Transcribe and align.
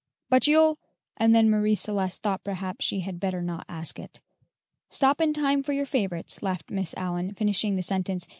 "But 0.31 0.47
you'll" 0.47 0.79
and 1.17 1.35
then 1.35 1.47
Marie 1.47 1.75
Celeste 1.75 2.23
thought 2.23 2.43
perhaps 2.43 2.83
she 2.83 3.01
had 3.01 3.19
better 3.19 3.39
not 3.39 3.67
ask 3.69 3.99
it. 3.99 4.19
"Stop 4.89 5.21
in 5.21 5.31
time 5.31 5.61
for 5.61 5.73
your 5.73 5.85
favorites," 5.85 6.41
laughed 6.41 6.71
Miss 6.71 6.95
Allyn, 6.97 7.35
finishing 7.35 7.75
the 7.75 7.83
sentence. 7.83 8.27